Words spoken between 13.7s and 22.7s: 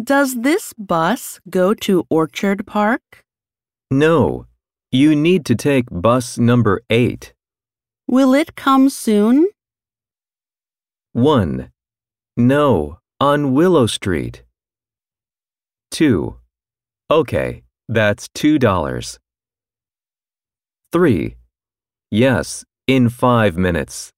Street. 2. Okay, that's $2. 3. Yes,